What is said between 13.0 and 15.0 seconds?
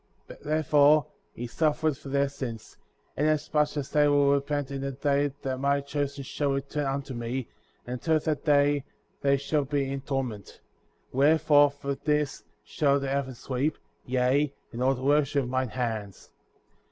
heavens weep,' yea, and all